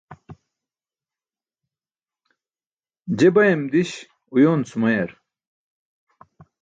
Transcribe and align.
Je 3.17 3.27
bayam 3.35 3.61
di̇ś 3.71 3.91
uyoon 4.35 4.61
sumayar. 4.69 5.09